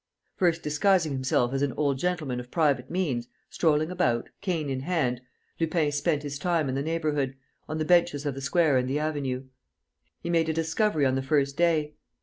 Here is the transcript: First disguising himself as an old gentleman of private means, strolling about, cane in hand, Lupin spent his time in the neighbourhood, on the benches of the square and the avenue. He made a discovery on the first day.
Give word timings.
First 0.35 0.63
disguising 0.63 1.11
himself 1.11 1.53
as 1.53 1.61
an 1.61 1.73
old 1.73 1.99
gentleman 1.99 2.39
of 2.39 2.49
private 2.49 2.89
means, 2.89 3.27
strolling 3.51 3.91
about, 3.91 4.31
cane 4.41 4.67
in 4.67 4.79
hand, 4.79 5.21
Lupin 5.59 5.91
spent 5.91 6.23
his 6.23 6.39
time 6.39 6.67
in 6.67 6.73
the 6.73 6.81
neighbourhood, 6.81 7.35
on 7.69 7.77
the 7.77 7.85
benches 7.85 8.25
of 8.25 8.33
the 8.33 8.41
square 8.41 8.77
and 8.77 8.89
the 8.89 8.97
avenue. 8.97 9.43
He 10.23 10.31
made 10.31 10.49
a 10.49 10.53
discovery 10.53 11.05
on 11.05 11.13
the 11.13 11.21
first 11.21 11.55
day. 11.55 11.93